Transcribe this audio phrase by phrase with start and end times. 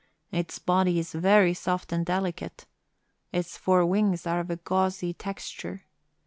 [0.31, 2.65] Its body is very soft and delicate.
[3.31, 5.83] Its four wings are of a gauzy texture.